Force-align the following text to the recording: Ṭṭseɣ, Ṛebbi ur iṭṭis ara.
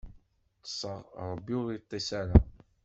Ṭṭseɣ, 0.59 0.99
Ṛebbi 1.31 1.53
ur 1.61 1.67
iṭṭis 1.77 2.07
ara. 2.19 2.37